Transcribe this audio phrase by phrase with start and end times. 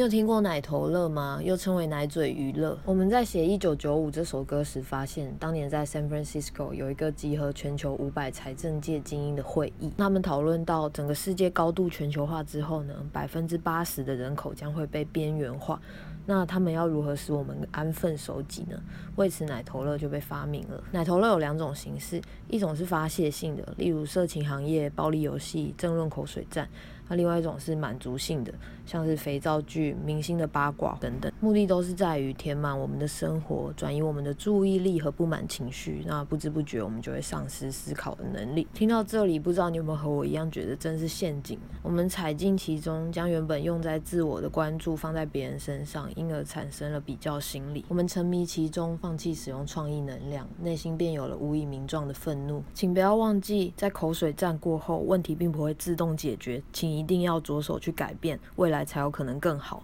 [0.00, 1.38] 你有听过奶头乐吗？
[1.44, 2.78] 又称为奶嘴娱乐。
[2.86, 15.78] 我们在写《一九九五》这首歌时，发现当年在 San Francisco 有一个集合全球五百财政界精英的会议，他们讨论到整个世界高度全球化之后呢，百分之八十的人口将会被边缘化。
[16.24, 18.82] 那他们要如何使我们安分守己呢？
[19.16, 20.82] 为此，奶头乐就被发明了。
[20.92, 26.66] 奶头乐有两种形式，一种是发泄性的，例如色情行业、暴力游戏、争论口水战。
[27.10, 28.54] 那另外一种是满足性的，
[28.86, 36.04] 像是肥皂剧、明星的八卦等等，目的都是在于填满我们的生活，转移我们的注意力和不满情绪。
[36.06, 38.64] 那不知不觉我们就会丧失思考的能力。
[38.72, 41.58] 听到这里，不知道你有没有和我一样觉得真是陷阱？
[41.82, 47.84] 我们踩进其中，将原本用在自我的关注放在别人身上，因而产生了比较心理。
[47.88, 52.62] 我们沉迷其中，放弃使用创意能量，内心便有了无以名状的愤怒。
[52.72, 56.99] 请不要忘记，在口水战过后，问题并不会自动解决，请。
[57.00, 59.78] 一定要着手去改变，未来才有可能更好。